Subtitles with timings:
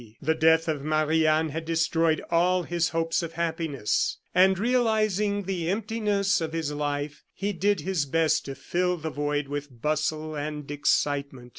[0.19, 5.69] The death of Marie Anne had destroyed all his hopes of happiness; and realizing the
[5.69, 10.71] emptiness of his life, he did his best to fill the void with bustle and
[10.71, 11.49] excitement.